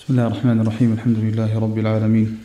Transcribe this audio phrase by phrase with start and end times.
[0.00, 2.38] بسم الله الرحمن الرحيم الحمد لله رب العالمين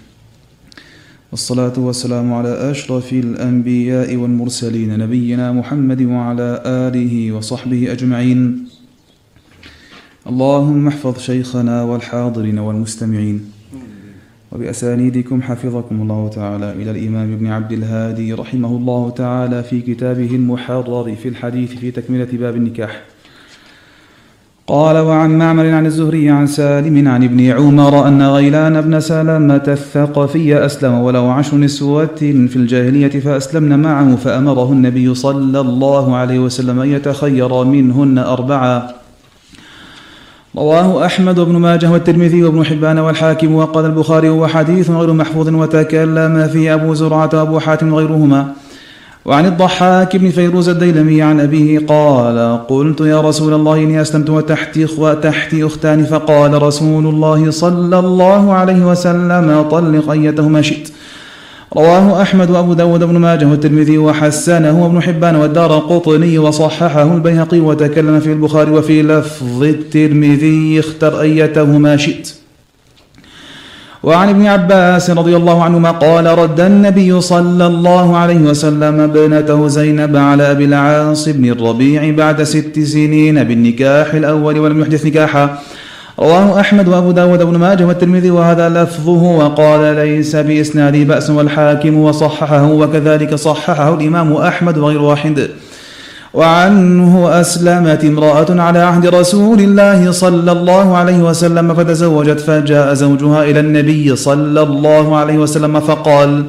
[1.31, 8.67] والصلاة والسلام على أشرف الأنبياء والمرسلين نبينا محمد وعلى آله وصحبه أجمعين
[10.27, 13.51] اللهم احفظ شيخنا والحاضرين والمستمعين
[14.51, 21.15] وبأسانيدكم حفظكم الله تعالى إلى الإمام ابن عبد الهادي رحمه الله تعالى في كتابه المحرر
[21.15, 23.14] في الحديث في تكملة باب النكاح
[24.67, 30.65] قال وعن معمر عن الزهري عن سالم عن ابن عمر أن غيلان بن سلمة الثقفي
[30.65, 36.89] أسلم ولو عشر نسوة في الجاهلية فأسلمن معه فأمره النبي صلى الله عليه وسلم أن
[36.89, 38.95] يتخير منهن أربعة.
[40.55, 46.47] رواه أحمد بن ماجه والترمذي وابن حبان والحاكم وقال البخاري هو حديث غير محفوظ وتكلم
[46.47, 48.53] فيه أبو زرعة وأبو حاتم غيرهما
[49.25, 54.87] وعن الضحاك بن فيروز الديلمي عن أبيه قال قلت يا رسول الله إني أسلمت وتحتي,
[54.97, 60.89] وتحتي أختان فقال رسول الله صلى الله عليه وسلم طلق أيتهما شئت.
[61.77, 68.19] رواه أحمد وأبو داود بن ماجه والترمذي وحسنه وابن حبان والدار قطني وصححه البيهقي وتكلم
[68.19, 72.44] في البخاري وفي لفظ الترمذي اختر أيتهما شئت.
[74.05, 80.15] وعن ابن عباس رضي الله عنهما قال رد النبي صلى الله عليه وسلم ابنته زينب
[80.15, 85.57] على أبي العاص بن الربيع بعد ست سنين بالنكاح الأول ولم يحدث نكاحا.
[86.19, 92.71] رواه أحمد وأبو داود بن ماجه والترمذي وهذا لفظه وقال ليس باسناده بأس والحاكم وصححه
[92.71, 95.49] وكذلك صححه الإمام أحمد وغير واحد.
[96.35, 103.59] وعنه أسلمت امرأة على عهد رسول الله صلى الله عليه وسلم فتزوجت فجاء زوجها إلى
[103.59, 106.45] النبي صلى الله عليه وسلم فقال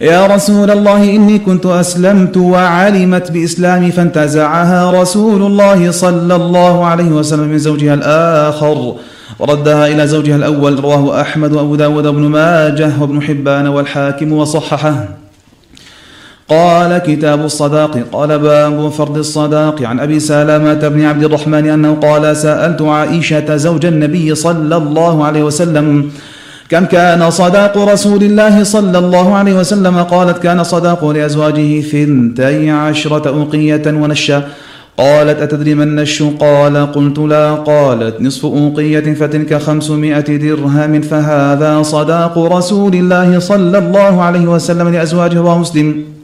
[0.00, 7.48] يا رسول الله إني كنت أسلمت وعلمت بإسلامي فانتزعها رسول الله صلى الله عليه وسلم
[7.48, 8.94] من زوجها الآخر.
[9.38, 15.19] وردها إلى زوجها الأول رواه أحمد وأبو داود بن ماجه وابن حبان والحاكم وصححه.
[16.50, 19.82] قال كتاب الصداق قال باب فرض الصداق.
[19.82, 25.42] عن أبي سلامة بن عبد الرحمن أنه قال سألت عائشة زوج النبي صلى الله عليه
[25.42, 26.10] وسلم
[26.68, 33.28] كم كان صداق رسول الله صلى الله عليه وسلم؟ قالت كان صداق لأزواجه ثنتي عشرة
[33.28, 34.42] أوقية ونشأ.
[34.98, 37.54] قالت أتدري ما النش؟ قال قلت لا.
[37.54, 45.38] قالت نصف أوقية فتلك خمسمائة درهم فهذا صداق رسول الله صلى الله عليه وسلم لأزواجه
[45.38, 46.19] رواه مسلم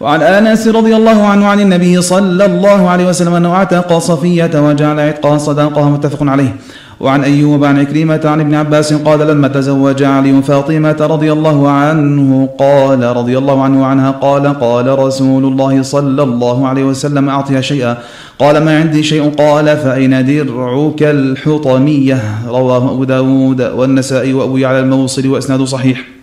[0.00, 5.00] وعن أنس رضي الله عنه عن النبي صلى الله عليه وسلم أنه أعتق صفية وجعل
[5.00, 6.56] عتقها صداقها متفق عليه.
[7.00, 12.48] وعن أيوب عن عكرمة عن ابن عباس قال لما تزوج علي فاطمة رضي الله عنه
[12.58, 17.96] قال رضي الله عنه وعنها قال قال رسول الله صلى الله عليه وسلم أعطيها شيئا.
[18.38, 19.30] قال ما عندي شيء.
[19.38, 26.19] قال فأين درعك الحطمية؟ رواه أبو داود والنسائي وأبو يعلى الموصل واسناده صحيح.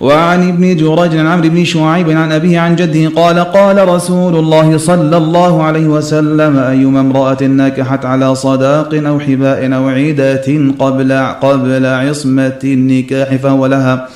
[0.00, 4.78] وعن ابن جريج عن عمرو بن شعيب عن أبيه عن جده قال قال رسول الله
[4.78, 11.86] صلى الله عليه وسلم أيما امرأة نكحت على صداق أو حباء أو عيدة قبل قبل
[11.86, 14.08] عصمة النكاح فهو لها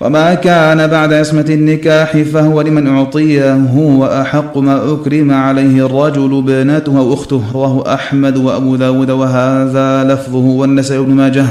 [0.00, 7.14] وما كان بعد عصمة النكاح فهو لمن أعطيه وأحق ما أكرم عليه الرجل بناته أو
[7.14, 11.46] أخته رواه أحمد وأبو داود وهذا لفظه والنسائي بن ماجه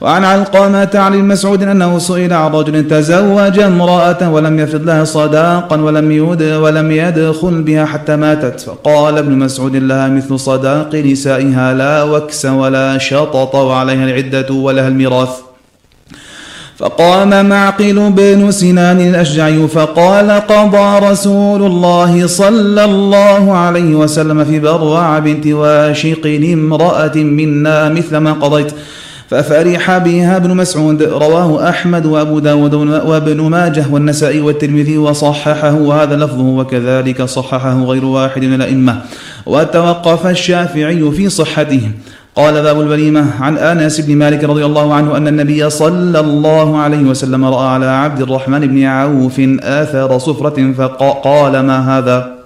[0.00, 6.12] وعن علقمة عن المسعود أنه سئل عن رجل تزوج امرأة ولم يفض لها صداقا ولم
[6.12, 8.60] يد ولم يدخل بها حتى ماتت.
[8.60, 15.28] فقال ابن مسعود لها مثل صداق نسائها لا وكس ولا شطط وعليها العدة ولها الميراث.
[16.76, 25.18] فقام معقل بن سنان الأشجعي فقال قضى رسول الله صلى الله عليه وسلم في بروع
[25.18, 28.72] بنت واشق امرأة منا مثل ما قضيت.
[29.30, 36.42] ففرح بها ابن مسعود رواه أحمد وأبو داود وابن ماجه والنسائي والترمذي وصححه وهذا لفظه
[36.42, 39.00] وكذلك صححه غير واحد من الأئمة.
[39.46, 41.90] وتوقف الشافعي في صحته.
[42.36, 47.02] قال باب الوليمة عن أنس بن مالك رضي الله عنه أن النبي صلى الله عليه
[47.02, 52.37] وسلم رأى على عبد الرحمن بن عوف آثار صفرة فقال ما هذا؟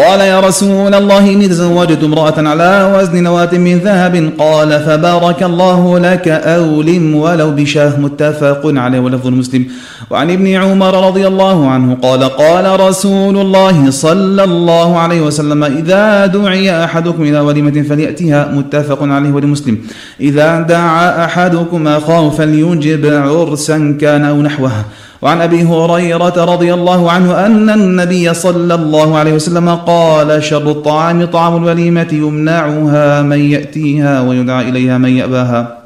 [0.00, 5.98] قال يا رسول الله إني تزوجت امرأة على وزن نواة من ذهب؟ قال فبارك الله
[5.98, 8.00] لك أولم ولو بشاه.
[8.00, 9.66] متفق عليه ولفظ المسلم
[10.10, 16.26] وعن ابن عمر رضي الله عنه قال قال رسول الله صلى الله عليه وسلم إذا
[16.26, 19.78] دعي أحدكم إلى وليمة فليأتها متفق عليه ولمسلم
[20.20, 24.72] إذا دعا أحدكم أخاه فليجب عرسا كان أو نحوه.
[25.22, 31.24] وعن أبي هريرة رضي الله عنه أن النبي صلى الله عليه وسلم قال شر الطعام
[31.24, 35.76] طعام الوليمة يمنعها من يأتيها ويدعى إليها من يأباها.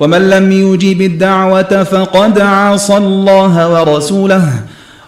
[0.00, 4.48] ومن لم يجيب الدعوة فقد عصى الله ورسوله.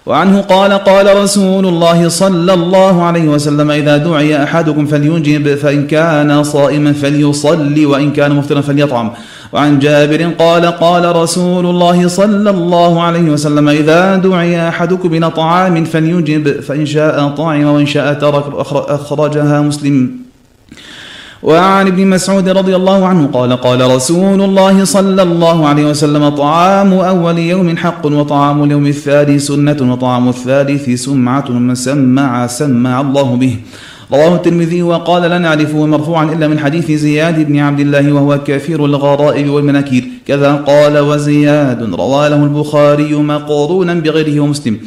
[0.07, 6.45] وعنه قال قال رسول الله صلى الله عليه وسلم إذا دعي أحدكم فليجب فإن كان
[6.45, 9.11] صائما فليصلي وإن كان مفطرا فليطعم.
[9.53, 15.85] وعن جابر قال قال رسول الله صلى الله عليه وسلم إذا دعي أحدكم إلى طعام
[15.85, 18.45] فليجب فإن شاء طعم وإن شاء ترك
[18.89, 20.11] أخرجها مسلم.
[21.45, 26.93] وعن ابن مسعود رضي الله عنه قال قال رسول الله صلى الله عليه وسلم طعام
[26.93, 33.57] أول يوم حق وطعام اليوم الثاني سنة وطعام الثالث سمعة من سمع سمع الله به.
[34.13, 38.85] رواه الترمذي وقال لا نعرفه مرفوعا إلا من حديث زياد بن عبد الله وهو كثير
[38.85, 40.05] الغرائب والمناكير.
[40.27, 44.79] كذا قال وزياد روى له البخاري مقرونا بغيره ومسلم.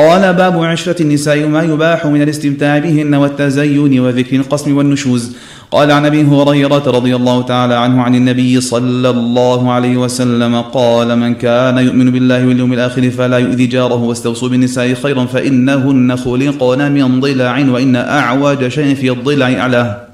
[0.00, 5.36] قال باب عشرة النساء ما يباح من الاستمتاع بهن والتزين وذكر القسم والنشوز.
[5.70, 11.18] قال عن أبي هريرة رضي الله تعالى عنه عن النبي صلى الله عليه وسلم قال
[11.18, 17.20] من كان يؤمن بالله واليوم الآخر فلا يؤذي جاره واستوصوا بالنساء خيرا فإنهن خلقن من
[17.20, 20.09] ضلع وإن أعوج شيء في الضلع أعلاه.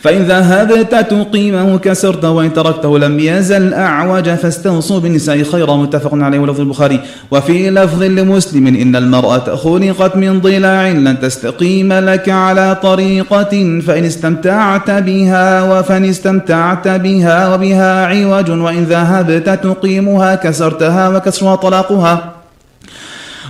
[0.00, 6.60] فإن ذهبت تقيمه كسرت وإن تركته لم يزل أعوج فاستوصوا بالنساء خيرا متفق عليه ولفظ
[6.60, 7.00] البخاري.
[7.30, 14.90] وفي لفظ لمسلم إن المرأة خلقت من ضلع لن تستقيم لك على طريقة فإن استمتعت
[14.90, 22.37] بها وفإن استمتعت بها وبها عوج وإن ذهبت تقيمها كسرتها وكسرها طلاقها.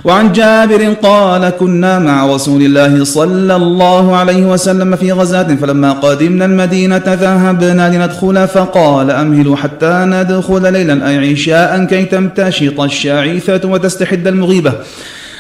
[0.05, 6.45] وعن جابر قال كنا مع رسول الله صلى الله عليه وسلم في غزاة فلما قدمنا
[6.45, 14.73] المدينة ذهبنا لندخل فقال أمهلوا حتى ندخل ليلا أي عشاء كي تمتشط الشعيثة وتستحد المغيبة.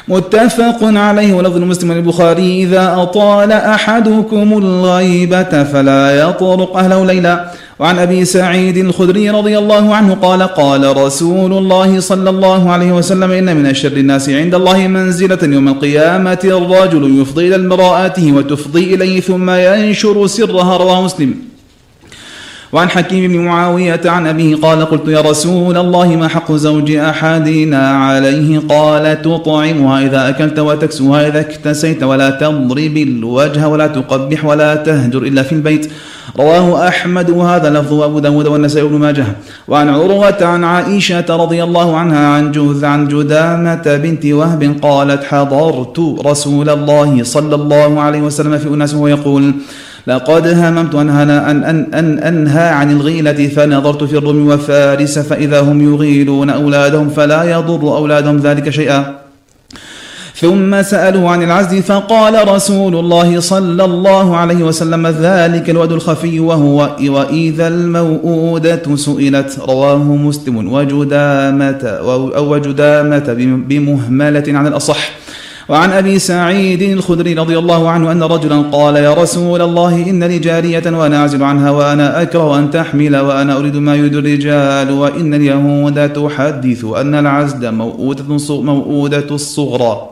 [0.08, 7.50] متفق عليه ولفظ المسلم البخاري إذا أطال أحدكم الغيبة فلا يطرق أهله ليلا.
[7.78, 13.30] وعن أبي سعيد الخدري رضي الله عنه قال قال رسول الله صلى الله عليه وسلم
[13.30, 19.20] إن من اشر الناس عند الله منزلة يوم القيامة الرجل يفضي إلى امراته وتفضي إليه
[19.20, 21.48] ثم ينشر سرها رواه مسلم.
[22.73, 27.88] وعن حكيم بن معاوية عن أبيه قال قلت يا رسول الله ما حق زوج أحدنا
[27.88, 35.23] عليه؟ قال تطعمها إذا أكلت وتكسوها إذا اكتسيت ولا تضرب الوجه ولا تقبح ولا تهجر
[35.23, 35.91] إلا في البيت.
[36.38, 39.26] رواه أحمد وهذا لفظ أبو داود والنسائي بن ماجه.
[39.69, 45.99] وعن عروة عن عائشة رضي الله عنها عن جوز عن جدامة بنت وهب قالت حضرت
[46.26, 49.55] رسول الله صلى الله عليه وسلم في أناس وهو يقول
[50.08, 55.94] لقد هممت أن, أن, أن, أن أنهى عن الغيلة فنظرت في الروم وفارس فإذا هم
[55.94, 59.19] يغيلون أولادهم فلا يضر أولادهم ذلك شيئا.
[60.40, 66.96] ثم سألوا عن العزل فقال رسول الله صلى الله عليه وسلم ذلك الود الخفي وهو
[67.08, 71.81] وإذا الموءودة سئلت رواه مسلم وجدامة
[72.37, 73.34] أو وجدامة
[73.69, 75.11] بمهملة عن الأصح.
[75.69, 80.38] وعن أبي سعيد الخدري رضي الله عنه أن رجلا قال يا رسول الله ان لي
[80.38, 86.12] جارية وأنا أعزل عنها وأنا أكره أن تحمل وأنا أريد ما يريد الرجال وان اليهود
[86.12, 90.11] تحدث أن العزل موؤودة موؤودة الصغرى.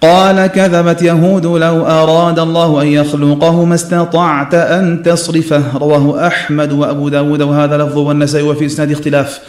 [0.00, 5.78] قال كذبت يهود لو أراد الله أن يخلقه ما استطعت أن تصرفه.
[5.78, 9.40] رواه أحمد وأبو داود وهذا لفظ والنسائي وفي إسناد اختلاف.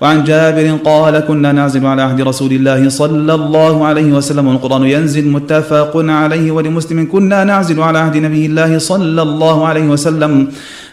[0.00, 5.24] وعن جابر قال كنا نعزل على عهد رسول الله صلى الله عليه وسلم والقرآن ينزل
[5.28, 10.32] متفق عليه ولمسلم كنا نعزل على عهد نبي الله صلى الله عليه وسلم.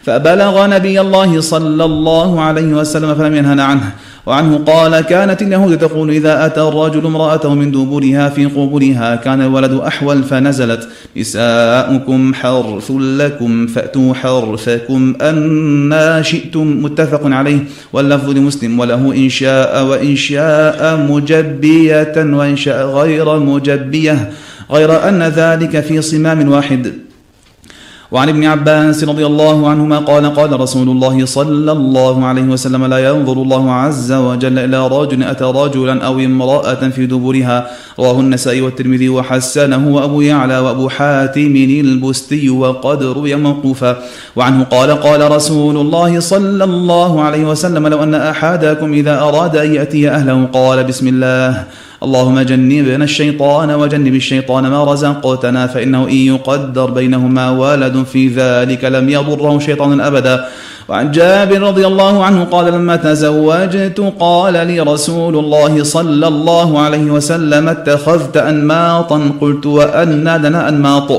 [0.03, 3.91] فبلغ نبي الله صلى الله عليه وسلم فلم ينهنا عنه.
[4.25, 9.73] وعنه قال كانت اليهود تقول إذا أتى الرجل امرأته من دبرها في قبورها كان الولد
[9.73, 16.83] أحول فنزلت نساؤكم حرث لكم فأتوا حرثكم أنا شئتم.
[16.83, 17.59] متفق عليه.
[17.93, 24.31] واللفظ لمسلم وله إن شاء وإن شاء مجبية وإن شاء غير مجبية.
[24.71, 26.93] غير أن ذلك في صمام واحد.
[28.13, 33.09] وعن ابن عباس رضي الله عنهما قال قال رسول الله صلى الله عليه وسلم لا
[33.09, 37.67] ينظر الله عز وجل إلى رجل أتى رجلا أو امرأة في دبرها.
[37.99, 43.97] رواه النسائي والترمذي وحسنه وأبو يعلى وأبو حاتم البستي وقد روي موقوفا
[44.35, 49.73] وعنه قال قال رسول الله صلى الله عليه وسلم لو أن أحدكم إذا أراد أن
[49.73, 51.63] يأتي أهله قال بسم الله.
[52.03, 59.09] اللهم جنبنا الشيطان وجنب الشيطان ما رزقتنا فإنه إن يقدر بينهما ولد في ذلك لم
[59.09, 60.45] يضره شيطان أبدا.
[60.89, 67.11] وعن جابر رضي الله عنه قال لما تزوجت قال لي رسول الله صلى الله عليه
[67.11, 71.11] وسلم اتخذت أنماطا قلت وأن لنا أنماط.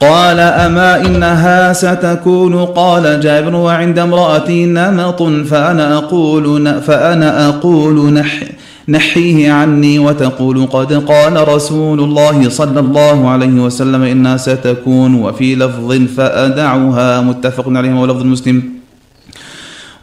[0.00, 8.57] قال أما إنها ستكون؟ قال جابر وعند امرأتي نمط فأنا أقول فأنا أقول نح
[8.88, 15.92] نحيه عني وتقول قد قال رسول الله صلى الله عليه وسلم إنها ستكون وفي لفظ
[16.16, 18.62] فأدعها متفق عليه ولفظ مسلم.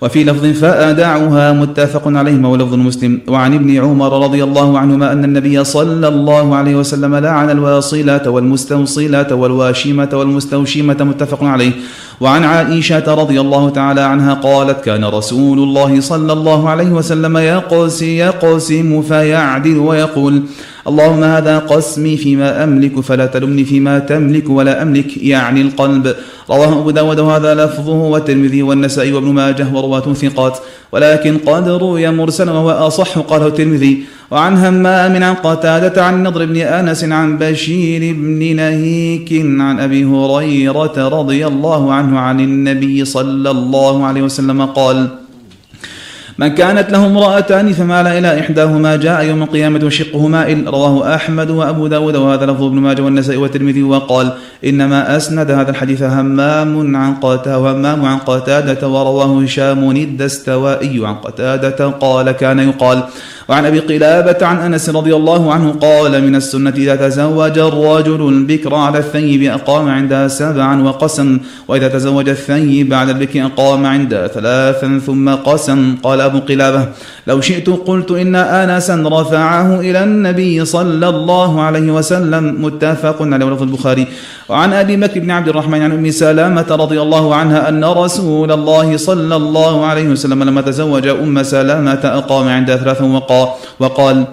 [0.01, 3.19] وفي لفظ فأدعها متفق عليه ولفظ مسلم.
[3.27, 9.35] وعن ابن عمر رضي الله عنهما أن النبي صلى الله عليه وسلم لعن الواصلة والمستوصلة
[9.35, 11.71] والواشمة والمستوشمة متفق عليه.
[12.21, 18.05] وعن عائشة رضي الله تعالى عنها قالت كان رسول الله صلى الله عليه وسلم يقسم
[18.05, 20.43] يقسم فيعدل ويقول
[20.85, 26.15] اللهم هذا قسمي فيما أملك فلا تلمني فيما تملك ولا أملك يعني القلب.
[26.49, 30.57] رواه أبو داود وهذا لفظه والترمذي والنسائي وابن ماجه ورواة ثقات.
[30.91, 34.03] ولكن قد روي مرسلا وهو أصح قاله الترمذي.
[34.31, 40.97] وعن همام عن قتادة عن نضر بن أنس عن بشير بن نهيك عن أبي هريرة
[40.97, 45.24] رضي الله عنه عن النبي صلى الله عليه وسلم قال
[46.37, 51.87] من كانت له امرأتان فمال إلى إحداهما جاء يوم القيامة وشقه مائل رواه أحمد وأبو
[51.87, 54.33] داود وهذا لفظ ابن ماجه والنسائي والترمذي وقال
[54.65, 61.87] إنما أسند هذا الحديث همام عن قتادة وهمام عن قتادة ورواه هشام الدستوائي عن قتادة
[61.87, 63.03] قال كان يقال
[63.49, 68.75] وعن أبي قلابة عن أنس رضي الله عنه قال من السنة إذا تزوج الرجل البكر
[68.75, 75.29] على الثيب أقام عندها سبعا وقسم وإذا تزوج الثيب بعد البكر أقام عندها ثلاثا ثم
[75.29, 75.95] قسم.
[76.03, 76.87] قال أبو قلابة
[77.27, 82.65] لو شئت قلت إن أنسا رفعه إلى النبي صلى الله عليه وسلم.
[82.65, 84.07] متفق عليه لفظ البخاري.
[84.49, 88.97] وعن أبي بكر بن عبد الرحمن عن أم سلامة رضي الله عنها أن رسول الله
[88.97, 93.34] صلى الله عليه وسلم لما تزوج أم سلامة أقام عندها ثلاثا وقال,
[93.79, 94.25] وقال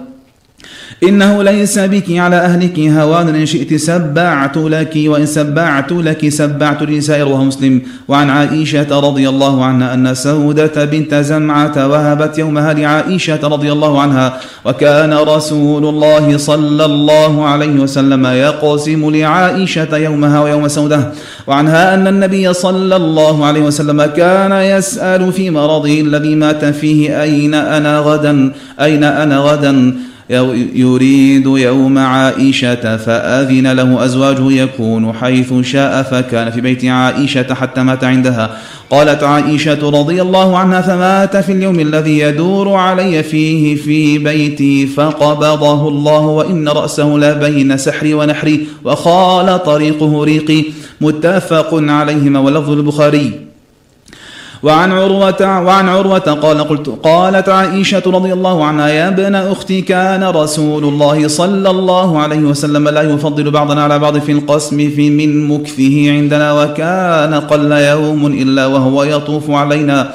[1.03, 7.21] إنه ليس بك على أهلك هوان إن شئت سبعت لك وإن سبعت لك سبعت لنساء
[7.21, 7.81] رواه مسلم.
[8.07, 14.37] وعن عائشة رضي الله عنها أن سودة بنت زمعة وهبت يومها لعائشة رضي الله عنها
[14.65, 21.11] وكان رسول الله صلى الله عليه وسلم يقسم لعائشة يومها ويوم سودة.
[21.47, 27.53] وعنها أن النبي صلى الله عليه وسلم كان يسأل في مرضه الذي مات فيه أين
[27.53, 29.93] أنا غدا؟ أين أنا غدا؟
[30.29, 38.03] يريد يوم عائشة فأذن له أزواجه يكون حيث شاء فكان في بيت عائشة حتى مات
[38.03, 38.57] عندها.
[38.89, 45.87] قالت عائشة رضي الله عنها فمات في اليوم الذي يدور علي فيه في بيتي فقبضه
[45.87, 50.63] الله وإن رأسه لبين سحري ونحري وخال طريقه ريقي.
[51.01, 53.52] متفق عليهما ولفظ البخاري
[54.63, 60.23] وعن عروة وعن عروة قال قلت قالت عائشة رضي الله عنها يا ابن أختي كان
[60.23, 65.47] رسول الله صلى الله عليه وسلم لا يفضل بعضنا على بعض في القسم في من
[65.47, 70.13] مكثه عندنا وكان قل يوم إلا وهو يطوف علينا.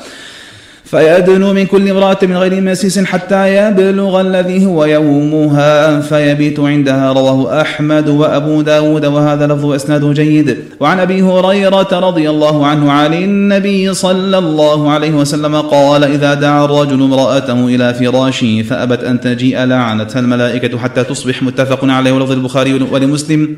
[0.90, 7.60] فيدنو من كل امرأة من غير مسيس حتى يبلغ الذي هو يومها فيبيت عندها رواه
[7.60, 10.56] أحمد وأبو داود وهذا لفظ أسناده جيد.
[10.80, 16.64] وعن أبي هريرة رضي الله عنه عن النبي صلى الله عليه وسلم قال إذا دعا
[16.64, 22.12] الرجل امرأته إلى فراشه فأبت أن تجيء لعنتها الملائكة حتى تصبح متفق عليه.
[22.12, 23.56] ولفظ البخاري ولمسلم.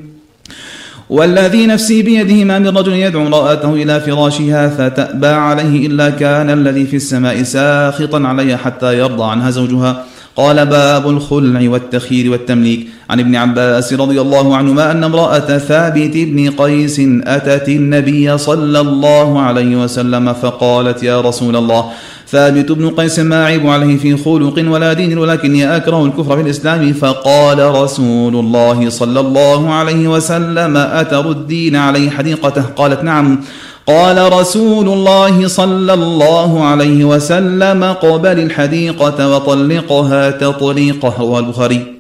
[1.11, 6.87] والذي نفسي بيده ما من رجل يدعو امرأته إلى فراشها فتأبى عليه إلا كان الذي
[6.87, 10.05] في السماء ساخطا عليها حتى يرضى عنها زوجها.
[10.37, 12.87] قال باب الخلع والتخيير والتمليك.
[13.11, 19.41] عن ابن عباس رضي الله عنهما أن امرأة ثابت بن قيس أتت النبي صلى الله
[19.41, 21.85] عليه وسلم فقالت يا رسول الله
[22.33, 26.93] ثابت بن قيس ما عيب عليه في خلق ولا دين ولكني أكره الكفر في الإسلام.
[26.93, 33.41] فقال رسول الله صلى الله عليه وسلم أتردين عليه حديقته؟ قالت نعم.
[33.87, 41.39] قال رسول الله صلى الله عليه وسلم قبل الحديقة وطلقها تطليقه.
[41.39, 41.95] البخاري.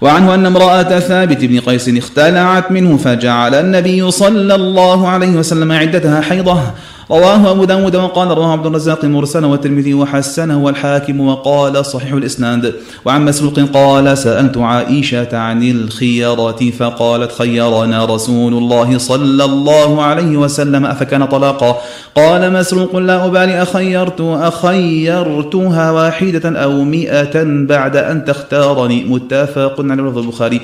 [0.00, 6.20] وعنه أن امرأة ثابت بن قيس اختلعت منه فجعل النبي صلى الله عليه وسلم عدتها
[6.20, 6.60] حيضة.
[7.10, 12.74] رواه أبو داود وقال رواه عبد الرزاق مرسلا والترمذي وحسنه والحاكم وقال صحيح الإسناد.
[13.04, 20.86] وعن مسروق قال سألت عائشة عن الخيرة فقالت خيرنا رسول الله صلى الله عليه وسلم.
[20.86, 21.76] أفكان طلاقا؟
[22.14, 29.04] قال مسروق لا أبالي أخيرت أخيرتها واحدة أو مئة بعد أن تختارني.
[29.04, 30.60] متفق على لفظ البخاري.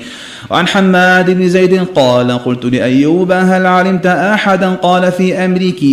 [0.49, 5.83] وعن حماد بن زيد قال قلت لأيوب هل علمت أحدا؟ قال في أمرك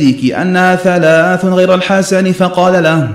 [0.00, 3.08] بيدك أنها ثلاث غير الحسن فقال له.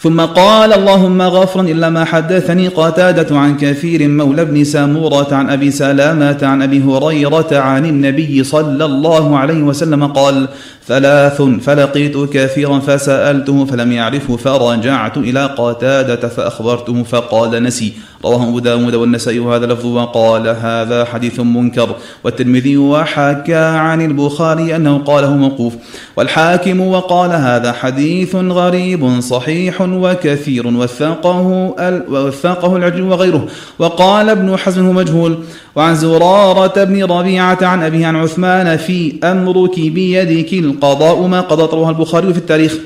[0.00, 5.70] ثم قال اللهم غفرا إلا ما حدثني قتادة عن كثير مولى بن سامورة عن أبي
[5.70, 10.48] سلامة عن أبي هريرة عن النبي صلى الله عليه وسلم قال
[10.86, 17.92] ثلاث فلقيت كثيرا فسألته فلم يعرفه فرجعت إلى قتادة فأخبرته فقال نسي.
[18.24, 19.38] رواه أبو داود والنسائي.
[19.38, 21.96] وهذا لفظ وقال هذا حديث منكر.
[22.24, 25.74] والترمذي وحكى عن البخاري أنه قاله موقوف.
[26.16, 30.66] والحاكم وقال هذا حديث غريب صحيح وكثير.
[30.66, 31.74] وثاقه
[32.10, 33.46] وثاقه العجل وغيره.
[33.78, 35.38] وقال ابن حزم مجهول.
[35.76, 41.76] وعن زرارة بن ربيعة عن أبيه عن عثمان في أمرك بيدك القضاء ما قضى.
[41.76, 42.78] رواه البخاري في التاريخ.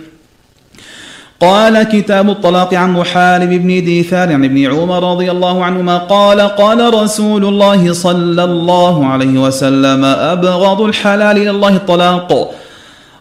[1.41, 6.95] قال كتاب الطلاق عن محارب بن ديثار عن ابن عمر رضي الله عنهما قال قال
[6.95, 12.51] رسول الله صلى الله عليه وسلم أبغض الحلال إلى الله الطلاق.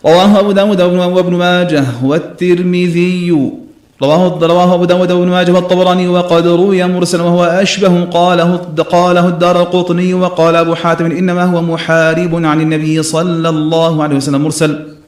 [0.06, 3.52] رواه أبو داود وابن ماجه والترمذي.
[4.02, 8.04] رواه رواه أبو داود وابن ماجه والطبراني وقد روي مرسلا وهو أشبه.
[8.04, 8.60] قاله
[8.92, 14.42] قاله الدار القطني وقال أبو حاتم إنما هو محارب عن النبي صلى الله عليه وسلم
[14.42, 14.99] مرسل.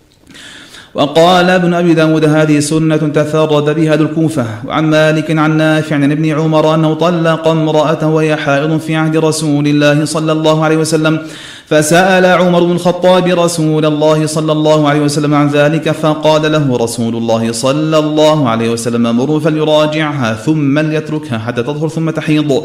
[0.93, 6.11] وقال ابن أبي داود هذه سنة تفرد بها ذو الكوفة وعن مالك عن نافع عن
[6.11, 11.19] ابن عمر أنه طلق امرأته وهي حائض في عهد رسول الله صلى الله عليه وسلم
[11.67, 17.15] فسأل عمر بن الخطاب رسول الله صلى الله عليه وسلم عن ذلك فقال له رسول
[17.15, 22.63] الله صلى الله عليه وسلم مر فليراجعها ثم ليتركها حتى تطهر ثم تحيض.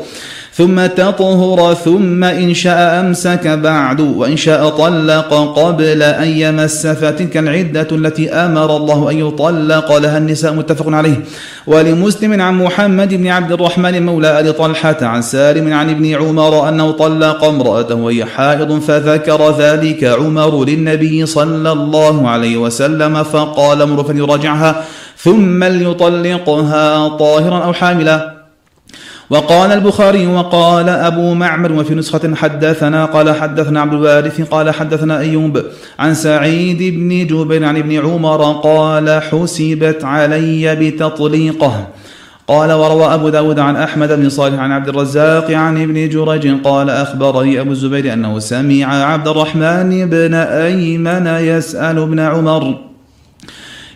[0.57, 7.89] ثم تطهر ثم إن شاء أمسك بعد وإن شاء طلق قبل أن يمس فتلك العدة
[7.93, 11.21] التي أمر الله أن يطلق لها النساء متفق عليه.
[11.67, 16.91] ولمسلم عن محمد بن عبد الرحمن مولى أبي طلحة عن سالم عن ابن عمر أنه
[16.91, 24.85] طلق امرأته وهي حائض فذكر ذلك عمر للنبي صلى الله عليه وسلم فقال أمر فليراجعها
[25.19, 28.36] ثم ليطلقها طاهرا أو حاملا.
[29.31, 35.63] وقال البخاري وقال أبو معمر وفي نسخة حدثنا قال حدثنا عبد الوارث قال حدثنا أيوب
[35.99, 41.87] عن سعيد بن جبير عن ابن عمر قال حسبت علي بتطليقه.
[42.49, 46.91] قال وروى أبو داود عن أحمد بن صالح عن عبد الرزاق عن ابن جريج قال
[46.91, 52.79] أخبرني أبو الزبير أنه سمع عبد الرحمن بن أيمن يسأل ابن عمر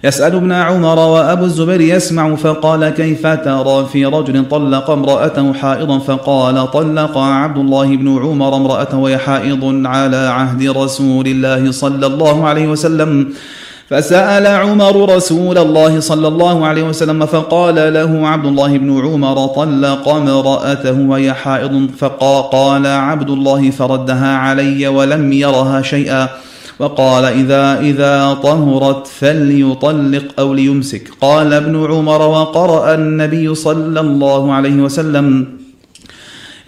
[0.05, 6.71] يسأل ابن عمر وأبو الزبير يسمع فقال كيف ترى في رجل طلق امرأته حائضا؟ فقال
[6.71, 12.69] طلق عبد الله بن عمر امرأته وهي حائض على عهد رسول الله صلى الله عليه
[12.69, 13.33] وسلم.
[13.91, 20.09] فسأل عمر رسول الله صلى الله عليه وسلم فقال له عبد الله بن عمر طلق
[20.09, 21.91] امرأته وهي حائض.
[21.99, 26.29] فقال عبد الله فردها علي ولم يرها شيئا.
[26.81, 31.05] وقال إذا إذا طهرت فليطلق أو ليمسك.
[31.21, 35.27] قال ابن عمر وقرأ النبي صلى الله عليه وسلم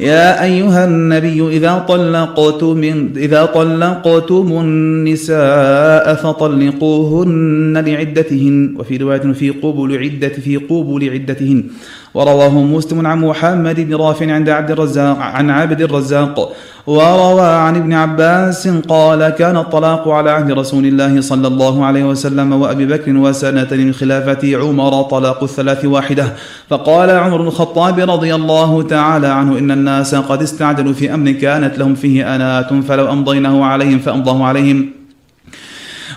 [0.01, 2.81] يا أيها النبي إذا طلقتم
[3.17, 8.57] إذا طلقتم النساء فطلقوهن لعدتهن.
[8.79, 11.59] وفي رواية في قبل عدة في قبل عدتهن.
[12.15, 16.53] ورواه مسلم عن محمد بن رافع عند عبد الرزاق عن عبد الرزاق.
[16.87, 22.53] وروى عن ابن عباس قال كان الطلاق على عهد رسول الله صلى الله عليه وسلم
[22.53, 26.33] وأبي بكر وسنة من خلافة عمر طلاق الثلاث واحدة.
[26.69, 31.79] فقال عمر بن الخطاب رضي الله تعالى عنه إن الناس قد استعجلوا في أمر كانت
[31.79, 35.02] لهم فيه أنات فلو أمضيناه عليهم فأمضاه عليهم.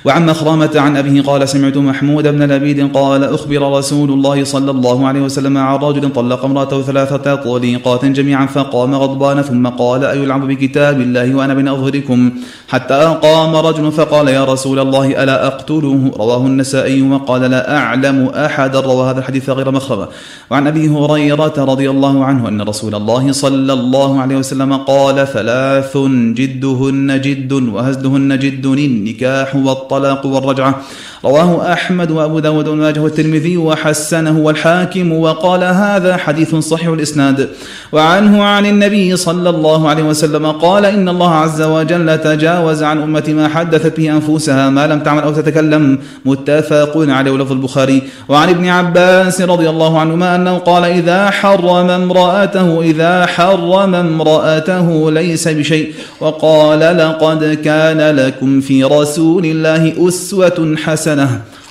[0.05, 5.07] وعن مخرمة عن أبيه قال سمعت محمود بن لبيد قال أخبر رسول الله صلى الله
[5.07, 11.01] عليه وسلم عن رجل طلق امرأته ثلاثة طليقات جميعا فقام غضبان ثم قال أيلعب بكتاب
[11.01, 12.31] الله وأنا بين أظهركم
[12.67, 18.75] حتى قام رجل فقال يا رسول الله ألا أقتله رواه النسائي وقال لا أعلم أحد
[18.75, 20.07] روى هذا الحديث غير مخرمة
[20.51, 25.97] وعن أبي هريرة رضي الله عنه أن رسول الله صلى الله عليه وسلم قال ثلاث
[26.39, 30.81] جدهن جد وهزلهن جد النكاح والطلاق الطلاق والرجعة.
[31.25, 37.49] رواه أحمد وأبو داود وماجه والترمذي وحسنه والحاكم وقال هذا حديث صحيح الإسناد.
[37.91, 43.33] وعنه عن النبي صلى الله عليه وسلم قال إن الله عز وجل تجاوز عن أمتي
[43.33, 45.99] ما حدثت به أنفسها ما لم تعمل أو تتكلم.
[46.25, 48.01] متفق عليه لفظ البخاري.
[48.29, 55.47] وعن ابن عباس رضي الله عنهما أنه قال إذا حرم امرأته إذا حرم امرأته ليس
[55.47, 55.93] بشيء.
[56.19, 61.04] وقال لقد كان لكم في رسول الله أسوة حسنة.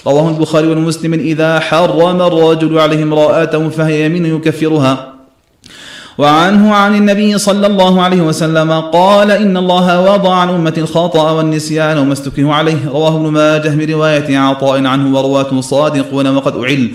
[0.07, 5.15] رواه البخاري ومسلم إذا حرم الرجل عليه امرأته فهي يمين يكفرها.
[6.19, 11.99] وعنه عن النبي صلى الله عليه وسلم قال إن الله وضع عن أمة الخطأ والنسيان
[11.99, 12.89] وما استكره عليه.
[12.89, 16.91] رواه ابن ماجه برواية عطاء عنه ورواة صادقون وقد أعل.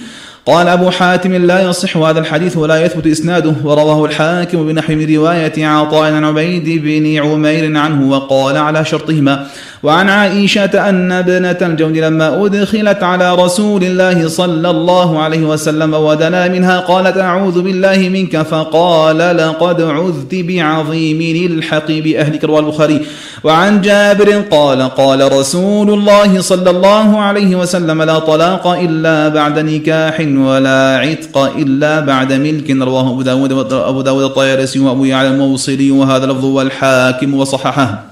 [0.46, 3.54] قال أبو حاتم لا يصح هذا الحديث ولا يثبت إسناده.
[3.64, 9.48] ورواه الحاكم بنحو من رواية عطاء عن عبيد بن عمير عنه وقال على شرطهما
[9.84, 16.48] وعن عائشة أن ابنة الجود لما أدخلت على رسول الله صلى الله عليه وسلم ودنا
[16.48, 23.02] منها قالت أعوذ بالله منك فقال لقد عذت بعظيم الحق بأهلك رواه البخاري
[23.44, 30.20] وعن جابر قال قال رسول الله صلى الله عليه وسلم لا طلاق إلا بعد نكاح
[30.20, 32.72] ولا عتق إلا بعد ملك.
[32.72, 35.92] رواه أبو داود أبو داود الطيرسي وأبو يعلى الموصلي.
[35.92, 38.09] وهذا لفظ والحاكم وصححه.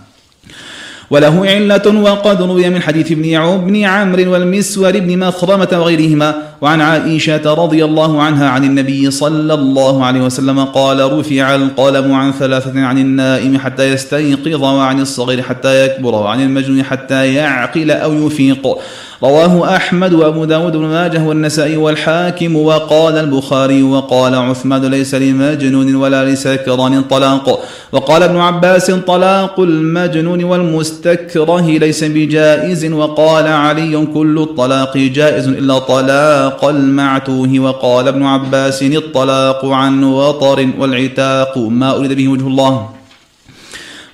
[1.09, 6.29] وله علة وقد روي من حديث ابن ابن عمرو والمسور بن مخرمة وغيرهما.
[6.61, 12.31] وعن عائشة رضي الله عنها عن النبي صلى الله عليه وسلم قال رفع القلم عن
[12.31, 18.77] ثلاثة عن النائم حتى يستيقظ وعن الصغير حتى يكبر وعن المجنون حتى يعقل أو يفيق.
[19.23, 26.25] رواه أحمد وأبو داود بن ماجه والنسائي والحاكم وقال البخاري وقال عثمان ليس لمجنون ولا
[26.25, 27.63] لسكران طلاق.
[27.91, 32.85] وقال ابن عباس طلاق المجنون والمستكره ليس بجائز.
[32.85, 41.57] وقال علي كل الطلاق جائز إلا طلاق المعتوه وقال ابن عباس الطلاق عن وطر والعتاق
[41.57, 42.89] ما أريد به وجه الله.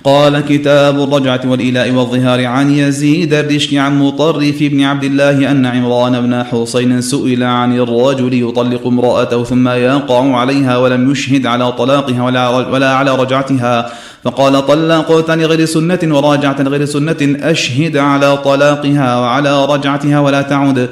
[0.04, 6.20] قال كتاب الرجعة والإلاء والظهار عن يزيد الرشك عن مطرف بن عبد الله أن عمران
[6.20, 12.48] بن حسين سئل عن الرجل يطلق امرأته ثم يقع عليها ولم يشهد على طلاقها ولا,
[12.48, 13.92] ولا على رجعتها.
[14.24, 20.88] فقال طلقت لغير سنة وراجعت لغير سنة أشهد على طلاقها وعلى رجعتها ولا تعود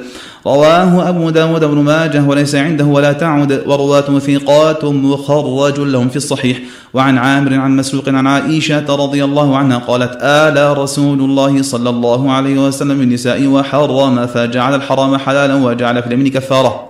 [0.47, 6.59] رواه أبو داود بن ماجه وليس عنده ولا تعود ورواة ثقات مخرج لهم في الصحيح.
[6.93, 12.31] وعن عامر عن مسروق عن عائشة رضي الله عنها قالت آل رسول الله صلى الله
[12.31, 16.89] عليه وسلم النساء وحرم فجعل الحرام حلالا وجعل في اليمين كفارة.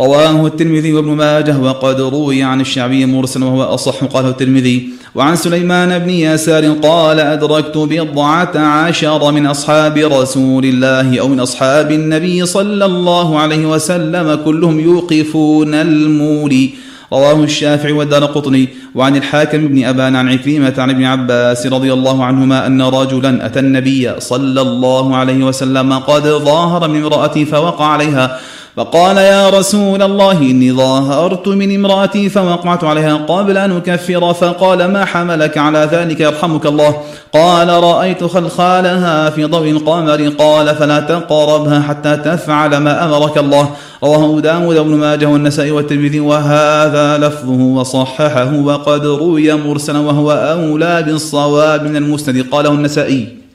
[0.00, 5.98] رواه الترمذي وابن ماجه وقد روي عن الشعبي مرسلا وهو أصح قاله الترمذي وعن سليمان
[5.98, 12.84] بن يسار قال أدركت بضعة عشر من أصحاب رسول الله أو من أصحاب النبي صلى
[12.84, 16.70] الله عليه وسلم كلهم يوقفون المولي
[17.12, 18.68] رواه الشافعي والدار قطني.
[18.94, 23.58] وعن الحاكم بن أبان عن عكريمة عن ابن عباس رضي الله عنهما أن رجلا أتى
[23.60, 28.38] النبي صلى الله عليه وسلم قد ظاهر من امرأتي فوقع عليها
[28.76, 35.04] فقال يا رسول الله إني ظاهرت من امرأتي فوقعت عليها قبل أن أكفر فقال ما
[35.04, 36.96] حملك على ذلك يرحمك الله؟
[37.32, 43.70] قال رأيت خلخالها في ضوء القمر قال فلا تقربها حتى تفعل ما أمرك الله.
[44.04, 51.82] رواه داود بن ماجه والنسائي والترمذي وهذا لفظه وصححه وقد روي مرسلا وهو أولى بالصواب
[51.82, 53.45] من المسند قاله النسائي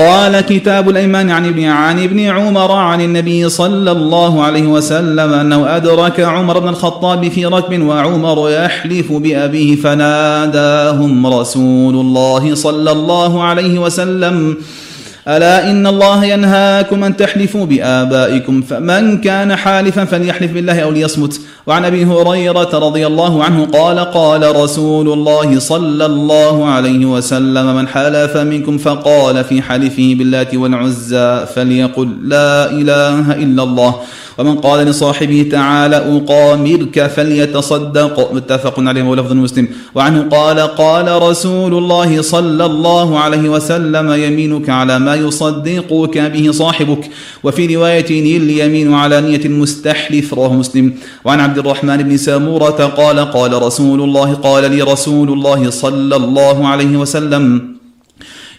[0.00, 5.76] قال كتاب الأيمان عن ابن عن ابن عمر عن النبي صلى الله عليه وسلم أنه
[5.76, 13.78] أدرك عمر بن الخطاب في ركب وعمر يحلف بأبيه فناداهم رسول الله صلى الله عليه
[13.78, 14.56] وسلم
[15.28, 21.40] ألا إن الله ينهاكم أن تحلفوا بآبائكم فمن كان حالفا فليحلف بالله أو ليصمت.
[21.66, 27.88] وعن أبي هريرة رضي الله عنه قال قال رسول الله صلى الله عليه وسلم من
[27.88, 33.94] حلف منكم فقال في حلفه باللات والعزى فليقل لا إله إلا الله.
[34.40, 38.32] ومن قال لصاحبه تعالى أقامرك فليتصدق.
[38.32, 39.68] متفق عليه ولفظ مسلم.
[39.94, 47.10] وعنه قال قال رسول الله صلى الله عليه وسلم يمينك على ما يصدقك به صاحبك.
[47.44, 50.92] وفي رواية اليمين على نية المستحلف رواه مسلم.
[51.24, 56.68] وعن عبد الرحمن بن سامورة قال قال رسول الله قال لي رسول الله صلى الله
[56.68, 57.79] عليه وسلم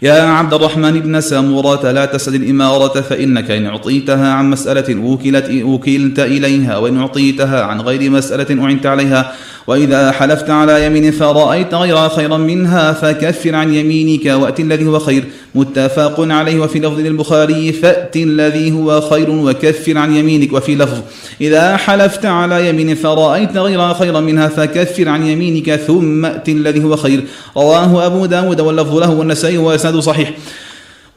[0.04, 6.20] يا عبد الرحمن بن سامورة لا تسأل الإمارة فإنك إن أعطيتها عن مسألة وكلت وكلت
[6.20, 9.34] إليها وإن أعطيتها عن غير مسألة أعنت عليها.
[9.68, 15.24] وإذا حلفت على يمين فرأيت غيرها خيرا منها فكفر عن يمينك وأت الذي هو خير.
[15.56, 20.54] متفق عليه وفي لفظ للبخاري فأت الذي هو خير وكفر عن يمينك.
[20.54, 20.98] وفي لفظ
[21.42, 26.96] إذا حلفت على يمين فرأيت غيرها خيرا منها فكفر عن يمينك ثم أت الذي هو
[26.96, 27.24] خير.
[27.58, 29.58] رواه أبو داود واللفظ له والنسائي
[29.96, 30.32] وإسناد صحيح.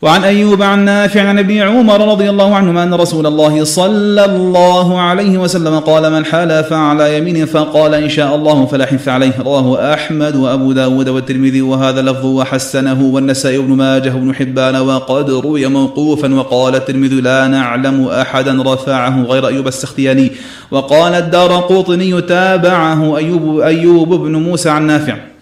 [0.03, 5.01] وعن أيوب عن نافع عن ابن عمر رضي الله عنهما أن رسول الله صلى الله
[5.01, 9.95] عليه وسلم قال من حلف على يمين فقال إن شاء الله فلا حنث عليه رواه
[9.95, 13.03] أحمد وأبو داود والترمذي وهذا لفظ وحسنه.
[13.03, 19.47] والنسائي بن ماجه بن حبان وقد روي موقوفا وقال الترمذي لا نعلم أحدا رفعه غير
[19.49, 20.33] أيوب السختياني
[20.71, 25.34] وقال الدار قوطني تابعه أيوب, أيوب بن موسى عن نافع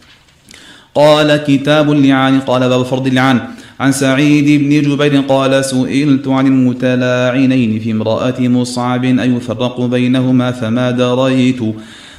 [0.94, 3.40] قال كتاب اللعان قال باب فرض اللعان.
[3.80, 11.60] عن سعيد بن جبير قال سئلت عن المتلاعنين في امرأة مصعب أيفرق بينهما فما دريت.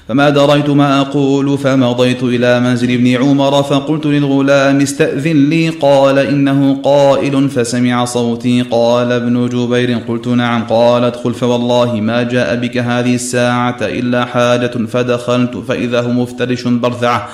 [0.07, 5.69] فما دريت ما أقول فمضيت إلى منزل ابن عمر فقلت للغلام استأذن لي.
[5.69, 8.61] قال إنه قائل فسمع صوتي.
[8.61, 10.63] قال ابن جبير قلت نعم.
[10.63, 17.29] قال ادخل فوالله ما جاء بك هذه الساعة إلا حاجة فدخلت فإذا هو مفترش برثعه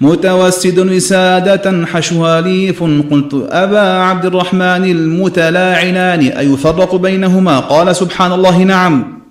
[0.00, 2.82] متوسد وسادة حشوها ليف.
[2.82, 9.23] قلت أبا عبد الرحمن المتلاعنان أيفرق بينهما؟ قال سبحان الله نعم.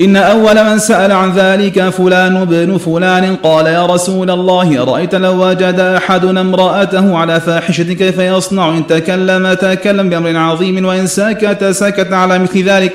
[0.00, 5.48] إن أول من سأل عن ذلك فلان بن فلان قال يا رسول الله أرأيت لو
[5.48, 12.12] وجد أحدنا امرأته على فاحشة كيف يصنع؟ إن تكلم تكلم بأمر عظيم وإن سكت سكت
[12.12, 12.92] على مثل ذلك.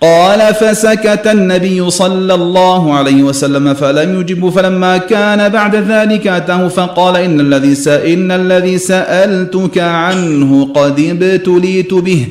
[0.00, 7.16] قال فسكت النبي صلى الله عليه وسلم فلم يجب فلما كان بعد ذلك أتاه فقال
[7.16, 7.74] إن الذي
[8.14, 12.28] إن الذي سألتك عنه قد ابتليت به.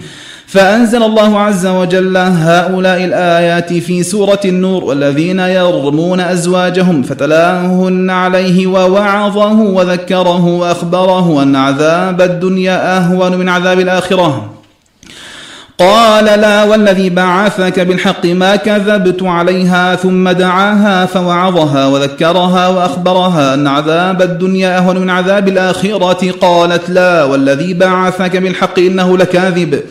[0.49, 9.51] فأنزل الله عز وجل هؤلاء الآيات في سورة النور والذين يرمون أزواجهم فتلاهن عليه ووعظه
[9.51, 14.53] وذكره وأخبره أن عذاب الدنيا أهون من عذاب الآخرة.
[15.77, 24.21] قال لا والذي بعثك بالحق ما كذبت عليها ثم دعاها فوعظها وذكرها وأخبرها أن عذاب
[24.21, 26.31] الدنيا أهون من عذاب الآخرة.
[26.31, 29.81] قالت لا والذي بعثك بالحق إنه لكاذب.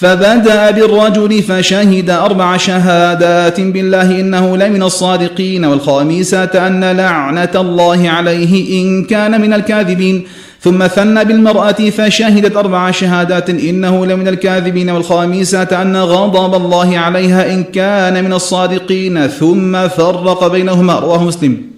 [0.00, 9.04] فبدأ بالرجل فشهد أربع شهادات بالله إنه لمن الصادقين والخامسة أن لعنة الله عليه إن
[9.04, 10.24] كان من الكاذبين.
[10.60, 17.64] ثم ثنى بالمرأة فشهدت أربع شهادات إنه لمن الكاذبين والخامسة أن غضب الله عليها إن
[17.64, 19.26] كان من الصادقين.
[19.26, 21.75] ثم فرق بينهما رواه مسلم.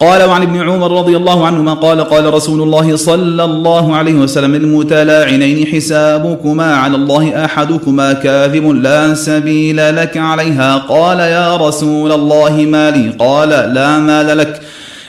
[0.00, 4.54] قال وعن ابن عمر رضي الله عنهما قال قال رسول الله صلى الله عليه وسلم
[4.54, 10.76] المتلاعنين حسابكما على الله أحدكما كاذب لا سبيل لك عليها.
[10.76, 14.60] قال يا رسول الله ما لي؟ قال لا مال لك.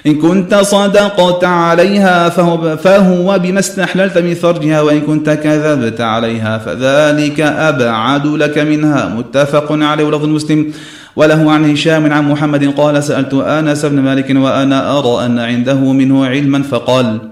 [0.08, 7.40] إن كنت صدقت عليها فهو, فهو بما استحللت من فرجها وإن كنت كذبت عليها فذلك
[7.42, 9.14] أبعد لك منها.
[9.18, 10.74] متفق عليه ولفظ مسلم.
[11.16, 16.26] وله عن هشام عن محمد قال سألت أنس بن مالك وأنا أرى أن عنده منه
[16.26, 17.32] علما فقال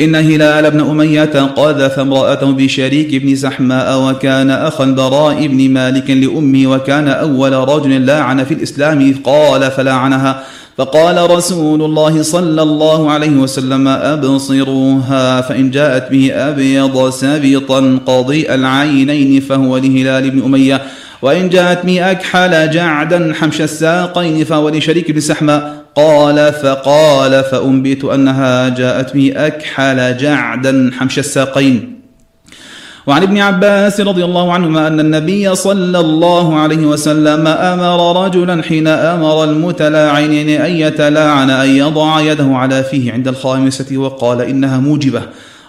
[0.00, 6.66] إن هلال بن أمية قذف امرأته بشريك بن سحماء وكان أخا براء بن مالك لأمه
[6.66, 10.44] وكان أول رجل لاعن في الإسلام قال فلاعنها
[10.76, 19.40] فقال رسول الله صلى الله عليه وسلم أبصروها فإن جاءت به أبيض سبطا قضيء العينين
[19.40, 20.82] فهو لهلال بن أمية
[21.22, 25.72] وإن جاءت به أكحل جعدا حمش الساقين فهو لشريك بن سحمة.
[25.94, 32.00] قال فقال فأنبت أنها جاءت به أكحل جعدا حمش الساقين.
[33.06, 38.86] وعن ابن عباس رضي الله عنهما أن النبي صلى الله عليه وسلم أمر رجلا حين
[38.86, 45.22] أمر المتلاعنين أن يتلاعن أن يضع يده على فيه عند الخامسة وقال إنها موجبة.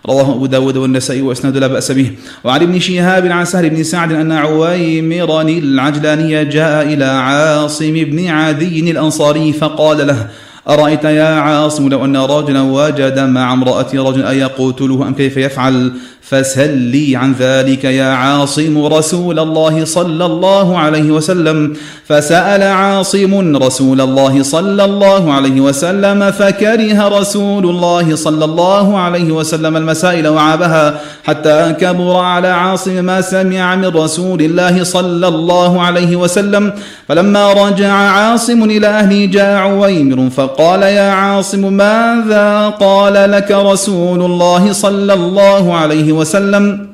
[0.06, 2.12] رواه أبو داود والنسائي وإسناد لا بأس به.
[2.44, 8.92] وعن ابن شهاب عن سهل بن سعد أن عويمرا العجلاني جاء إلى عاصم بن عدي
[8.92, 10.28] الأنصاري فقال له
[10.68, 15.92] أرأيت يا عاصم لو أن رجلا وجد مع امرأة رجل أيقتله أم كيف يفعل؟
[16.22, 21.74] فاسهل لي عن ذلك يا عاصم رسول الله صلى الله عليه وسلم.
[22.08, 29.78] فسأل عاصم رسول الله صلى الله عليه وسلم فكره رسول الله صلى الله عليه وسلم
[29.78, 36.74] المسائل وعابها حتى كبر على عاصم ما سمع من رسول الله صلى الله عليه وسلم.
[37.08, 40.49] فلما رجع عاصم إلى أهله جاء عويمر فقال
[40.84, 46.90] يا عاصم ماذا قال لك رسول الله صلى الله عليه وسلم؟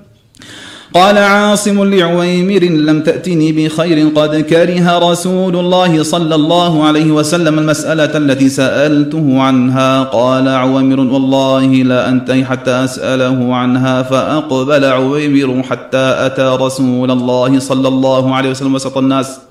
[0.93, 8.17] قال عاصم لعويمر لم تأتني بخير قد كره رسول الله صلى الله عليه وسلم المسألة
[8.17, 10.03] التي سألته عنها.
[10.03, 17.87] قال عويمر والله لا أنتهي حتى أسأله عنها فأقبل عويمر حتى أتى رسول الله صلى
[17.87, 19.44] الله عليه وسلم وسط الناس.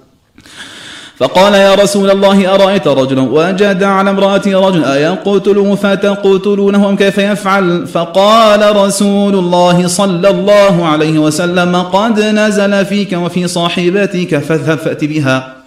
[1.18, 7.86] فقال يا رسول الله أرأيت رجلا؟ وجد على امرأتي رجل أيقتله فتقتلونه أم كيف يفعل؟
[7.86, 15.63] فقال رسول الله صلى الله عليه وسلم قد نزل فيك وفي صاحبتك فاذهب فأت بها.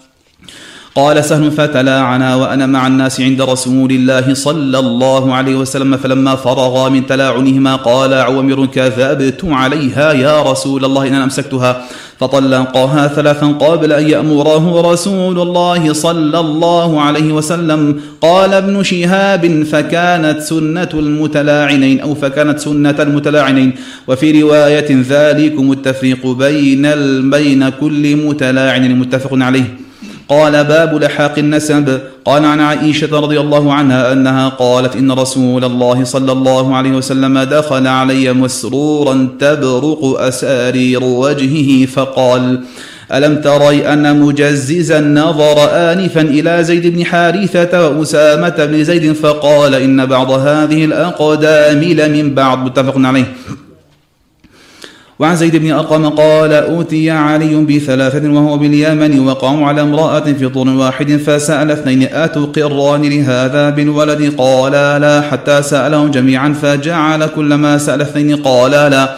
[0.97, 6.89] قال سهل فتلاعنا وأنا مع الناس عند رسول الله صلى الله عليه وسلم فلما فرغا
[6.89, 11.85] من تلاعنهما قال عومر كذبت عليها يا رسول الله إن أمسكتها.
[12.19, 18.01] فطلقها ثلاثا قبل أن يأمره رسول الله صلى الله عليه وسلم.
[18.21, 23.71] قال ابن شهاب فكانت سنة المتلاعنين أو فكانت سنة المتلاعنين.
[24.07, 26.85] وفي رواية ذلكم التفريق بين
[27.29, 29.86] بين كل متلاعن متفق عليه.
[30.29, 31.99] قال باب لحاق النسب.
[32.25, 37.39] قال عن عائشة رضي الله عنها أنها قالت إن رسول الله صلى الله عليه وسلم
[37.39, 42.63] دخل علي مسرورا تبرق أسارير وجهه فقال
[43.13, 50.05] ألم تري أن مجززا نظر آنفا إلى زيد بن حارثة وأسامة بن زيد؟ فقال إن
[50.05, 52.57] بعض هذه الأقدام لمن بعض.
[52.65, 53.25] متفق عليه.
[55.19, 60.69] وعن زيد بن أرقم قال أوتي علي بثلاثة وهو باليمن وقاموا على امرأة في طور
[60.69, 68.35] واحد فسأل اثنين أتقران لهذا بالولد؟ قال لا حتى سألهم جميعا فجعل كلما سأل اثنين
[68.35, 69.17] قال لا.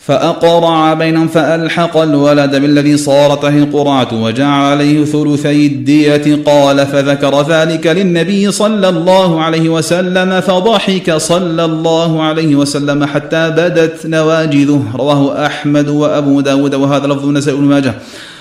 [0.00, 6.44] فأقرع بينهم فألحق الولد بالذي صارت له القرعة وجعل عليه ثلثي الدية.
[6.46, 14.06] قال فذكر ذلك للنبي صلى الله عليه وسلم فضحك صلى الله عليه وسلم حتى بدت
[14.06, 14.82] نواجذه.
[14.94, 17.94] رواه أحمد وأبو داود وهذا لفظ نسائي بن ماجه.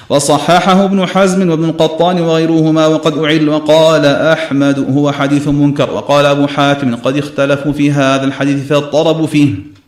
[0.10, 5.92] وصححه ابن حزم وابن القطان وغيرهما وقد أعل وقال أحمد هو حديث منكر.
[5.92, 9.79] وقال أبو حاتم قد اختلفوا في هذا الحديث فاضطربوا فيه.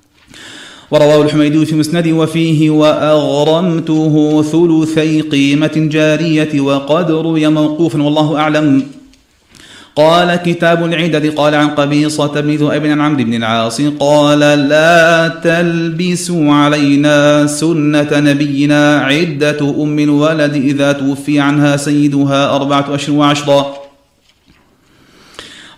[0.92, 8.84] ورواه الحميدي في مسند وفيه وأغرمته ثلثي قيمة جارية وقد روي موقوفا والله أعلم.
[9.96, 16.54] قال كتاب العدد قال عن قبيصة بن ذؤيب عن عمرو بن العاص قال لا تلبسوا
[16.54, 23.81] علينا سنة نبينا عدة أم الولد إذا توفي عنها سيدها أربعة أشهر وعشرا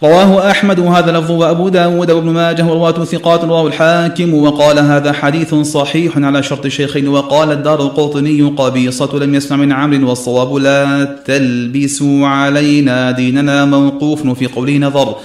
[0.03, 5.55] رواه أحمد وهذا لفظ وأبو داود وابن ماجه ورواة ثقات رواه الحاكم وقال هذا حديث
[5.55, 12.27] صحيح على شرط الشيخين وقال الدار القطني قبيصة لم يسمع من عمرو والصواب لا تلبسوا
[12.27, 15.15] علينا ديننا موقوف في قوله نظر.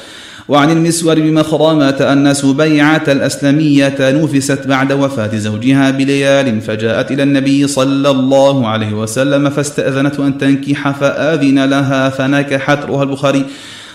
[0.48, 8.10] وعن المسور بمخرمة أن سبيعة الأسلمية نفست بعد وفاة زوجها بليال فجاءت إلى النبي صلى
[8.10, 13.44] الله عليه وسلم فاستأذنته أن تنكح فآذن لها فنكحت رواه البخاري.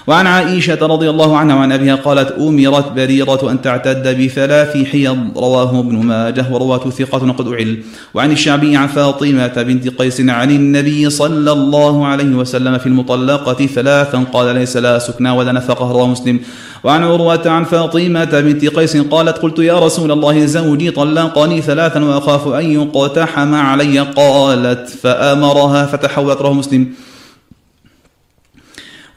[0.07, 5.79] وعن عائشة رضي الله عنها وعن أبيها قالت أمرت بريرة أن تعتد بثلاث حيض رواه
[5.79, 7.83] ابن ماجه ورواة ثقة قد أعل.
[8.13, 14.25] وعن الشعبي عن فاطمة بنت قيس عن النبي صلى الله عليه وسلم في المطلقة ثلاثا
[14.33, 16.39] قال ليس لا سكنى ولا نفقة رواه مسلم.
[16.83, 22.47] وعن عروة عن فاطمة بنت قيس قالت قلت يا رسول الله زوجي طلقني ثلاثا وأخاف
[22.47, 26.87] أن يقتحم علي قالت فأمرها فتحولت رواه مسلم.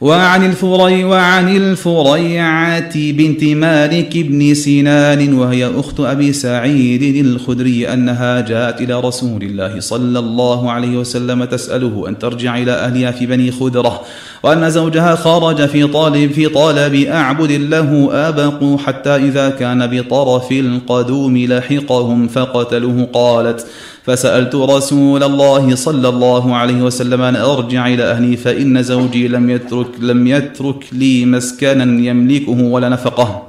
[0.01, 8.81] وعن الفري وعن الفريعة بنت مالك بن سنان وهي أخت أبي سعيد الخدري أنها جاءت
[8.81, 14.01] إلى رسول الله صلى الله عليه وسلم تسأله أن ترجع إلى أهلها في بني خدرة
[14.43, 21.37] وأن زوجها خرج في طالب في طلب أعبد له أبقوا حتى إذا كان بطرف القدوم
[21.37, 23.09] لحقهم فقتلوه.
[23.13, 23.65] قالت
[24.07, 29.87] فسألت رسول الله صلى الله عليه وسلم أن أرجع إلى أهلي فإن زوجي لم يترك
[29.99, 33.46] لم يترك لي مسكنا يملكه ولا نفقة.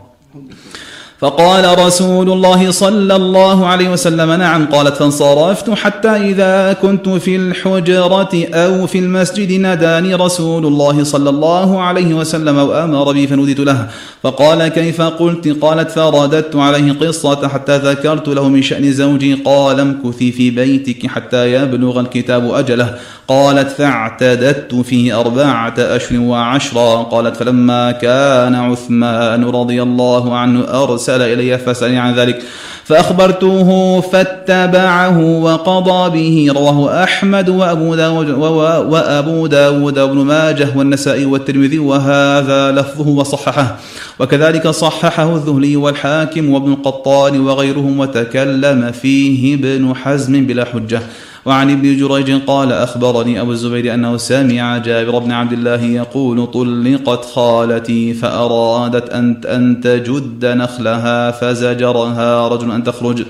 [1.20, 4.66] فقال رسول الله صلى الله عليه وسلم نعم.
[4.66, 11.82] قالت فانصرفت حتى إذا كنت في الحجرة أو في المسجد ناداني رسول الله صلى الله
[11.82, 13.86] عليه وسلم وأمر بي فنودت له.
[14.22, 19.34] فقال كيف قلت؟ قالت فرددت عليه قصة حتى ذكرت له من شأن زوجي.
[19.34, 22.94] قال امكثي في بيتك حتى يبلغ الكتاب أجله.
[23.28, 27.02] قالت فاعتددت فيه أربعة أشهر وعشرا.
[27.02, 32.42] قالت فلما كان عثمان رضي الله عنه أرسل إلي فسألني عن ذلك.
[32.84, 36.52] فأخبرته فاتبعه وقضى به.
[36.52, 41.78] رواه أحمد وأبو داود, وأبو داود وابن ماجه والنسائي والترمذي.
[41.78, 43.76] وهذا لفظه وصححه.
[44.18, 51.02] وكذلك صححه الذهلي والحاكم وابن القطان وغيرهم وتكلم فيه ابن حزم بلا حجة.
[51.48, 57.24] وعن ابن جريج قال أخبرني أبو الزبير أنه سمع جابر بن عبد الله يقول طلقت
[57.24, 63.22] خالتي فأرادت أن أن تجد نخلها فزجرها رجل أن تخرج.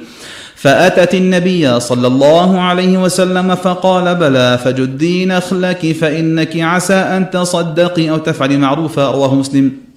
[0.54, 8.16] فأتت النبي صلى الله عليه وسلم فقال بلى فجدي نخلك فإنك عسى أن تصدقي أو
[8.16, 9.87] تفعلي معروفا رواه مسلم.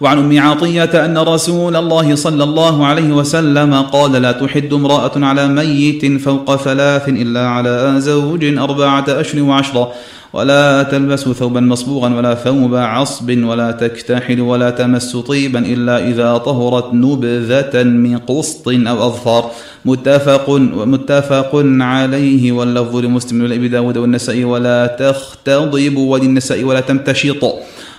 [0.00, 5.48] وعن ام عطية أن رسول الله صلى الله عليه وسلم قال لا تحد امرأة على
[5.48, 9.92] ميت فوق ثلاث إلا على زوج أربعة اشهر وعشرا
[10.32, 16.94] ولا تلبس ثوبا مصبوغا ولا ثوب عصب ولا تكتحل ولا تمس طيبا إلا إذا طهرت
[16.94, 19.50] نبذة من قسط أو أظفار.
[19.84, 20.50] متفق
[20.94, 27.54] متفق عليه واللفظ لمسلم ولابي داود والنسائي ولا تختضب وللنسائي ولا تمتشط.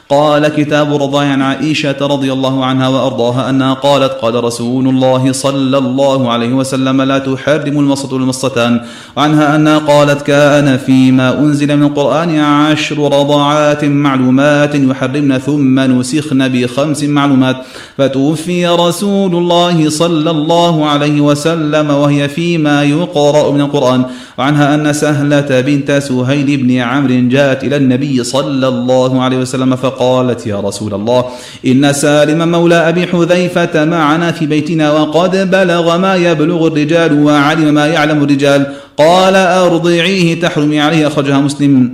[0.09, 5.77] قال كتاب الرضاع عن عائشة رضي الله عنها وأرضاها أنها قالت قال رسول الله صلى
[5.77, 8.81] الله عليه وسلم لا تحرم المصة والمصتان
[9.17, 17.03] وعنها أنها قالت كان فيما أنزل من القرآن عشر رضاعات معلومات يحرمن ثم نسخن بخمس
[17.03, 17.55] معلومات
[17.97, 24.05] فتوفي رسول الله صلى الله عليه وسلم وهي فيما يقرأ من القرآن
[24.37, 30.47] وعنها أن سهلة بنت سهيل بن عمرو جاءت إلى النبي صلى الله عليه وسلم فقالت
[30.47, 31.25] يا رسول الله
[31.65, 37.87] إن سالم مولى أبي حذيفة معنا في بيتنا وقد بلغ ما يبلغ الرجال وعلم ما
[37.87, 38.73] يعلم الرجال.
[38.97, 41.93] قال أرضعيه تحرمي عليه أخرجها مسلم.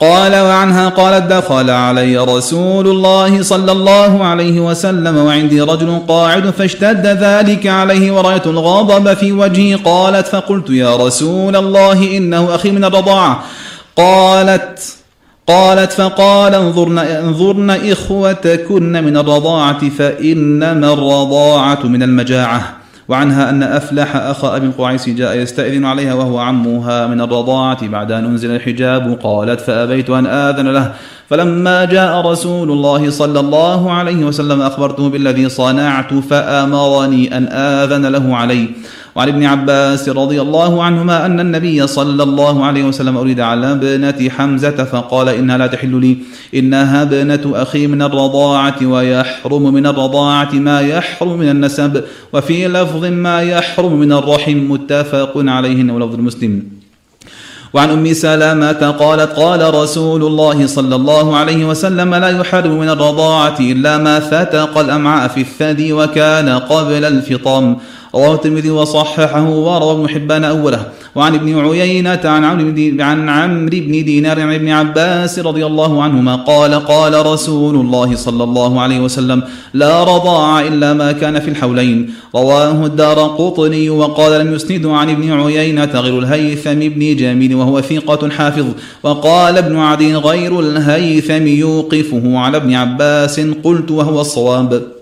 [0.00, 7.06] قال وعنها قالت دخل علي رسول الله صلى الله عليه وسلم وعندي رجل قاعد فاشتد
[7.06, 9.74] ذلك عليه ورأيت الغضب في وجهي.
[9.74, 13.44] قالت فقلت يا رسول الله إنه أخي من الرضاعة.
[13.96, 14.96] قالت
[15.46, 22.76] قالت فقال انظرن, انظرن إخوتكن من الرضاعة فإنما الرضاعة من المجاعة.
[23.08, 28.24] وعنها أن أفلح أخا أبي القعيس جاء يستأذن عليها وهو عمها من الرضاعة بعد أن
[28.24, 29.18] أنزل الحجاب.
[29.22, 30.92] قالت فأبيت أن آذن له.
[31.30, 38.36] فلما جاء رسول الله صلى الله عليه وسلم أخبرته بالذي صنعت فأمرني أن آذن له
[38.36, 38.68] علي.
[39.16, 44.30] وعن ابن عباس رضي الله عنهما أن النبي صلى الله عليه وسلم أريد على ابنة
[44.30, 46.18] حمزة فقال إنها لا تحل لي
[46.54, 53.42] إنها ابنة أخي من الرضاعة ويحرم من الرضاعة ما يحرم من النسب وفي لفظ ما
[53.42, 56.62] يحرم من الرحم متفق عليه ولفظ المسلم.
[57.74, 63.56] وعن أم سلامة قالت قال رسول الله صلى الله عليه وسلم لا يحرم من الرضاعة
[63.60, 67.76] إلا ما فتق الأمعاء في الثدي وكان قبل الفطام.
[68.14, 70.86] رواه الترمذي وصححه وروى ابن حبان أوله.
[71.14, 76.36] وعن ابن عيينة عن عمرو عن عمرو بن دينار عن ابن عباس رضي الله عنهما
[76.36, 79.42] قال قال رسول الله صلى الله عليه وسلم
[79.74, 82.10] لا رضاع إلا ما كان في الحولين.
[82.34, 88.28] رواه الدار قطني وقال لم يسند عن ابن عيينة غير الهيثم بن جميل وهو ثقة
[88.30, 88.66] حافظ.
[89.02, 94.95] وقال ابن عدي غير الهيثم يوقفه على ابن عباس قلت وهو الصواب.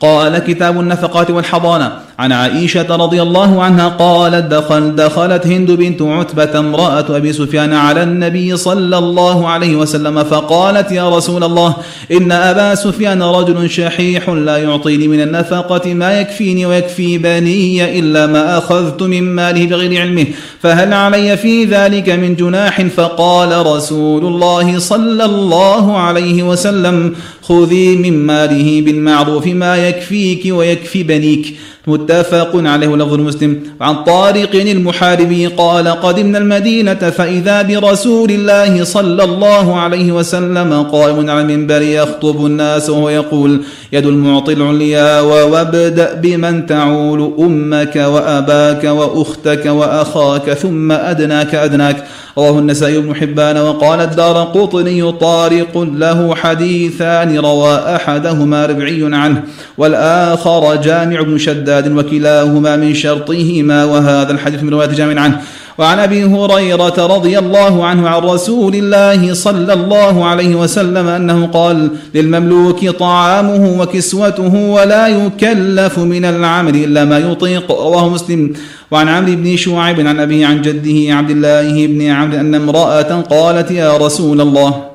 [0.00, 2.00] قال كتاب النفقات والحضانة.
[2.20, 8.02] عن عائشة رضي الله عنها قالت دخل دخلت هند بنت عتبة امرأة أبي سفيان على
[8.02, 11.76] النبي صلى الله عليه وسلم فقالت يا رسول الله
[12.12, 18.58] إن أبا سفيان رجل شحيح لا يعطيني من النفقة ما يكفيني ويكفي بني إلا ما
[18.58, 20.26] أخذت من ماله بغير علمه
[20.62, 28.26] فهل علي في ذلك من جناح؟ فقال رسول الله صلى الله عليه وسلم خذي من
[28.26, 31.56] ماله بالمعروف ما يكفيك ويكفي بنيك.
[31.86, 33.60] متفق عليه لفظ مسلم.
[33.80, 41.40] عن طارق المحاربي قال قدمنا المدينة فإذا برسول الله صلى الله عليه وسلم قائم على
[41.40, 43.60] المنبر يخطب الناس وهو يقول
[43.92, 52.04] يد المعطي العليا وابدأ بمن تعول أمك وأباك وأختك وأخاك ثم أدناك أدناك
[52.38, 53.56] رواه النسائي بن حبان.
[53.56, 59.42] وقال الدار قطني طارق له حديثان روى أحدهما ربعي عنه
[59.78, 61.69] والآخر جامع بن شداد.
[61.78, 65.40] وكلاهما من شرطهما وهذا الحديث من رواية جامع عنه.
[65.78, 71.90] وعن أبي هريرة رضي الله عنه عن رسول الله صلى الله عليه وسلم أنه قال
[72.14, 77.70] للمملوك طعامه وكسوته ولا يكلف من العمل إلا ما يطيق.
[77.70, 78.52] رواه مسلم.
[78.90, 83.70] وعن عمرو بن شعيب عن أبيه عن جده عبد الله بن عمرو أن امرأة قالت
[83.70, 84.89] يا رسول الله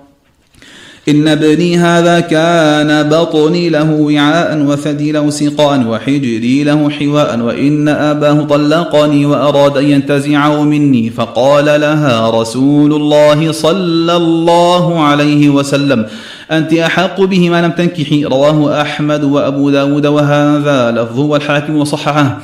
[1.09, 8.41] إن ابني هذا كان بطني له وعاء وثدي له سقاء وحجري له حواء وإن أباه
[8.41, 16.05] طلقني وأراد أن ينتزعه مني فقال لها رسول الله صلى الله عليه وسلم
[16.51, 22.39] أنت أحق به ما لم تنكحي رواه أحمد وأبو داود وهذا لفظه والحاكم وصححه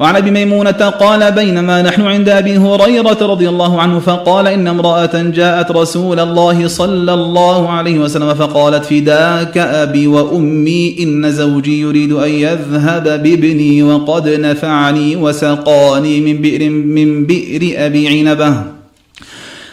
[0.00, 5.22] وعن أبي ميمونة قال بينما نحن عند أبي هريرة رضي الله عنه فقال إن امرأة
[5.22, 12.30] جاءت رسول الله صلى الله عليه وسلم فقالت فداك أبي وأمي إن زوجي يريد أن
[12.30, 18.77] يذهب بابني وقد نفعني وسقاني من بئر من بئر أبي عنبة.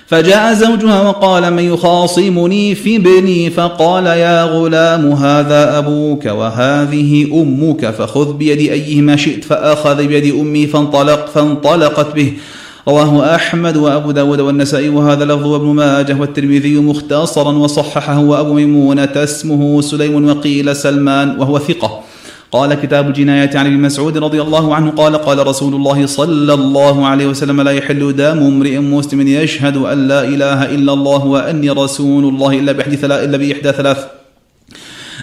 [0.07, 8.33] فجاء زوجها وقال من يخاصمني في ابني؟ فقال يا غلام هذا أبوك وهذه أمك فخذ
[8.33, 12.33] بيد أيهما شئت فأخذ بيد أمي فانطلق فانطلقت به.
[12.87, 19.81] رواه أحمد وأبو داود والنسائي وهذا لفظ وابن ماجه والترمذي مختصرا وصححه وأبو ميمونة اسمه
[19.81, 22.04] سليم وقيل سلمان وهو ثقة.
[22.55, 27.07] قال كتاب الجنايات عن ابن مسعود رضي الله عنه قال قال رسول الله صلى الله
[27.07, 32.23] عليه وسلم لا يحل دام امرئ مسلم يشهد أن لا إله إلا الله وأني رسول
[32.23, 32.71] الله إلا
[33.23, 33.97] إلا بإحدى ثلاث.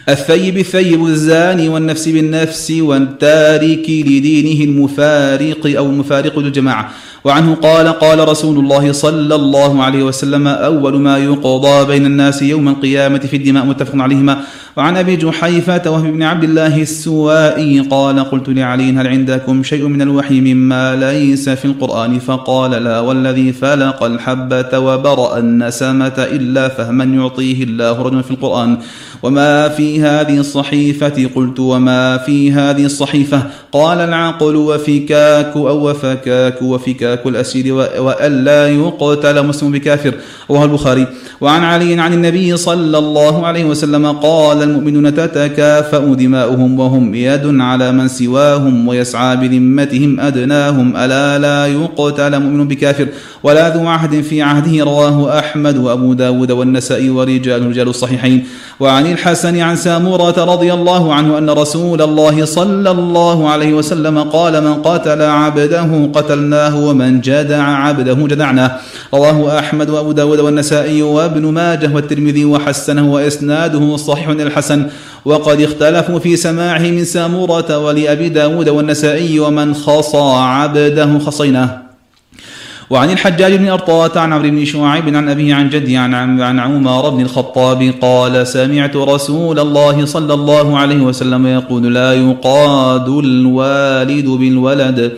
[0.09, 6.93] الثيب الثيب الزاني والنفس بالنفس والتارك لدينه المفارق أو المفارق للجماعة.
[7.25, 12.69] وعنه قال قال رسول الله صلى الله عليه وسلم أول ما يقضى بين الناس يوم
[12.69, 14.41] القيامة في الدماء متفق عليهما.
[14.77, 20.03] وعن أبي جحيفة وهب بن عبد الله السوائي قال قلت لعلي هل عندكم شيء من
[20.03, 27.65] الوحي مما ليس في القرآن؟ فقال لا والذي فلق الحبة وبرأ النسمة إلا فهما يعطيه
[27.65, 28.79] الله رجلا في القرآن.
[29.23, 33.43] وما في هذه الصحيفة؟ قلت وما في هذه الصحيفة؟
[33.73, 37.12] قال العقل وفكاك أو وفكاك وفكاك.
[37.27, 40.15] الاسير وألا يقتل مسلم بكافر.
[40.51, 41.07] رواه البخاري.
[41.41, 47.93] وعن علي عن النبي صلى الله عليه وسلم قال المؤمنون تتكافأ دماؤهم وهم يد على
[47.93, 50.97] من سواهم ويسعى بذمتهم أدناهم.
[50.97, 53.09] ألا لا يقتل مؤمن بكافر
[53.43, 54.85] ولا ذو عهد في عهده.
[54.85, 58.45] رواه أحمد وأبو داود والنسائي ورجال رجال الصحيحين.
[58.81, 64.65] وعن الحسن عن سامورة رضي الله عنه أن رسول الله صلى الله عليه وسلم قال
[64.65, 68.71] من قتل عبده قتلناه ومن جدع عبده جدعناه
[69.15, 74.87] رواه أحمد وأبو داود والنسائي وابن ماجه والترمذي وحسنه وإسناده صحيح الحسن.
[75.25, 81.83] وقد اختلفوا في سماعه من سامورة ولأبي داود والنسائي ومن خصى عبده خصيناه.
[82.91, 87.11] وعن الحجاج بن أرطاة عن عمرو بن شعيب عن أبيه عن جدي عن عن عمر
[87.11, 95.13] بن الخطاب قال سمعت رسول الله صلى الله عليه وسلم يقول لا يقاد الوالد بالولد.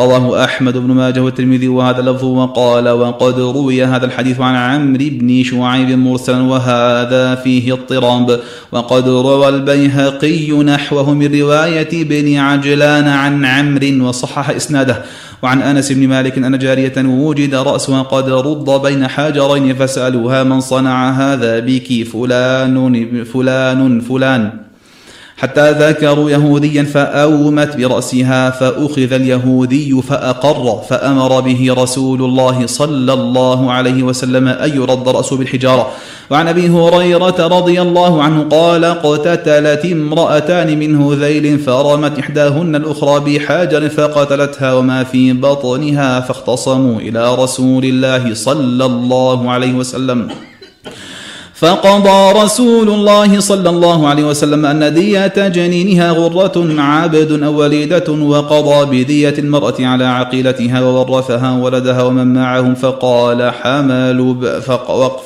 [0.00, 5.42] رواه أحمد بن ماجه والترمذي وهذا لفظ وقال وقد روي هذا الحديث عن عمرو بن
[5.42, 8.40] شعيب مرسلا وهذا فيه اضطراب.
[8.72, 15.02] وقد روى البيهقي نحوه من رواية بن عجلان عن عمرو وصحح إسناده.
[15.42, 21.10] وعن أنس بن مالك أن جارية وجد راسها قد رد بين حجرين فسألوها من صنع
[21.10, 24.69] هذا بك فلان فلان فلان؟
[25.40, 34.02] حتى ذكروا يهوديا فأومت برأسها فأخذ اليهودي فأقر فأمر به رسول الله صلى الله عليه
[34.02, 35.90] وسلم أن يرد رأسه بالحجارة.
[36.30, 43.88] وعن أبي هريرة رضي الله عنه قال اقتتلت امرأتان من هذيل فرمت إحداهن الأخرى بحجر
[43.88, 50.28] فقتلتها وما في بطنها فاختصموا إلى رسول الله صلى الله عليه وسلم.
[51.60, 59.04] فقضى رسول الله صلى الله عليه وسلم أن دية جنينها غرة عبد أو وليدة وقضى
[59.04, 64.36] بدية المرأة على عقيلتها وورثها ولدها ومن معهم فقال حمل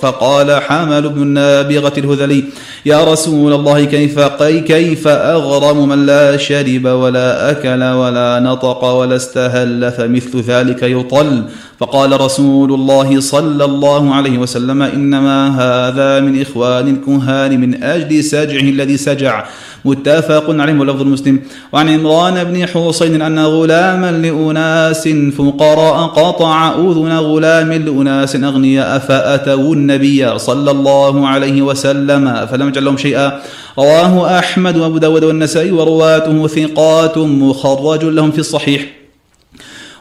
[0.03, 2.45] فقال حمل بن النابغة الهذلي
[2.87, 9.93] يا رسول الله كيف كيف أغرم من لا شرب ولا أكل ولا نطق ولا استهل
[9.93, 11.45] فمثل ذلك يطل؟
[11.79, 18.61] فقال رسول الله صلى الله عليه وسلم إنما هذا من إخوان الكهان من أجل سجعه
[18.61, 19.45] الذي سجع.
[19.85, 21.41] متفق عليه ولفظ المسلم
[21.73, 30.39] وعن عمران بن حسين أن غلاما لأناس فقراء قطع أذن غلام لأناس أغنياء فأتوا النبي
[30.39, 33.41] صلى الله عليه وسلم فلم يجعل لهم شيئا.
[33.79, 39.04] رواه أحمد وأبو داود والنسائي ورواته ثقات مخرج لهم في الصحيح.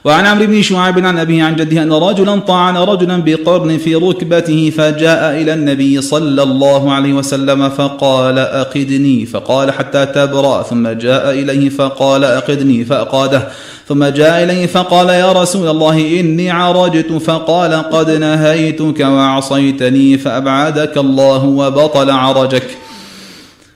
[0.06, 4.74] وعن عمرو بن شعيب عن أبيه عن جده أن رجلا طعن رجلا بقرن في ركبته
[4.78, 11.70] فجاء إلى النبي صلى الله عليه وسلم فقال أقدني فقال حتى تبرأ ثم جاء إليه
[11.70, 13.47] فقال أقدني فأقاده
[13.88, 21.43] ثم جاء إليه فقال يا رسول الله إني عرجت فقال قد نهيتك وعصيتني فأبعدك الله
[21.45, 22.78] وبطل عرجك.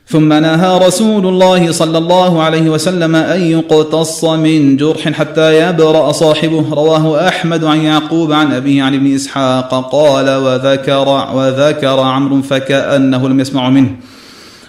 [0.10, 6.66] ثم نهى رسول الله صلى الله عليه وسلم أن يقتص من جرح حتى يبرأ صاحبه.
[6.74, 9.90] رواه أحمد عن يعقوب عن أبيه عن ابن إسحاق.
[9.92, 13.96] قال وذكر وذكر عمرو فكأنه لم يسمع منه.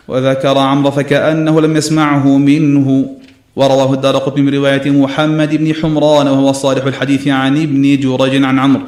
[0.08, 3.06] وذكر عمرو فكأنه لم يسمعه منه.
[3.56, 8.82] ورواه الدار من رواية محمد بن حمران وهو صالح الحديث عن ابن جرج عن عمرو.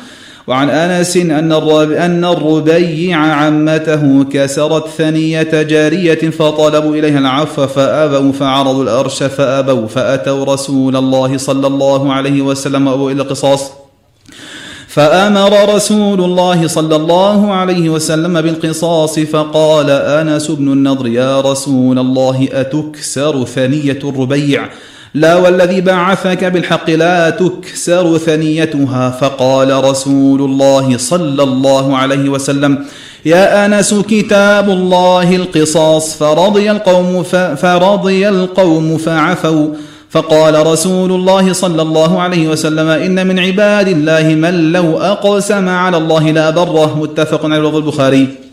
[0.47, 1.53] وعن أنس أن
[1.93, 10.97] أن الربيع عمته كسرت ثنية جارية فطلبوا إليها العفو فأبوا فعرضوا الأرش فأبوا فأتوا رسول
[10.97, 13.71] الله صلى الله عليه وسلم وأبوا إلى القصاص.
[14.89, 22.49] فأمر رسول الله صلى الله عليه وسلم بالقصاص فقال أنس بن النضر يا رسول الله
[22.53, 24.69] أتكسر ثنية الربيع؟
[25.15, 29.11] لا والذي بعثك بالحق لا تكسر ثنيتها.
[29.11, 32.85] فقال رسول الله صلى الله عليه وسلم
[33.27, 37.23] يا آنس كتاب الله القصاص فرضي القوم
[37.57, 39.69] فرضي القوم فعفوا.
[40.11, 45.97] فقال رسول الله صلى الله عليه وسلم إن من عباد الله من لو أقسم على
[45.97, 46.99] الله لأبره.
[46.99, 48.50] متفق على البخاري.